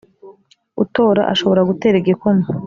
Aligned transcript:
utora 0.83 1.21
ashobora 1.33 1.67
gutera 1.69 1.95
igikumwe 1.99 2.47